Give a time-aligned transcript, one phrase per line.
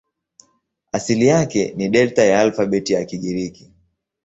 [0.91, 3.71] Asili yake ni Delta ya alfabeti ya Kigiriki.